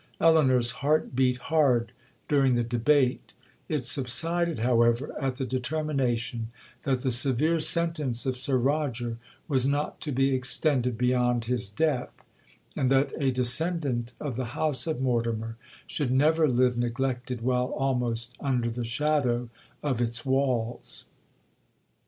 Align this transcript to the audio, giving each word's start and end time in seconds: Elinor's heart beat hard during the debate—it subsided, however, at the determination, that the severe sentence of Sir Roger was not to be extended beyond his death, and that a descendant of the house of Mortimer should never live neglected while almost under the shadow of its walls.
Elinor's 0.19 0.71
heart 0.81 1.15
beat 1.15 1.37
hard 1.37 1.91
during 2.27 2.55
the 2.55 2.63
debate—it 2.63 3.85
subsided, 3.85 4.57
however, 4.57 5.11
at 5.21 5.35
the 5.35 5.45
determination, 5.45 6.47
that 6.81 7.01
the 7.01 7.11
severe 7.11 7.59
sentence 7.59 8.25
of 8.25 8.35
Sir 8.35 8.57
Roger 8.57 9.19
was 9.47 9.67
not 9.67 10.01
to 10.01 10.11
be 10.11 10.33
extended 10.33 10.97
beyond 10.97 11.45
his 11.45 11.69
death, 11.69 12.17
and 12.75 12.89
that 12.91 13.11
a 13.19 13.29
descendant 13.29 14.13
of 14.19 14.37
the 14.37 14.45
house 14.57 14.87
of 14.87 14.99
Mortimer 15.01 15.55
should 15.85 16.09
never 16.09 16.47
live 16.47 16.75
neglected 16.75 17.41
while 17.41 17.65
almost 17.67 18.31
under 18.39 18.71
the 18.71 18.83
shadow 18.83 19.51
of 19.83 20.01
its 20.01 20.25
walls. 20.25 21.05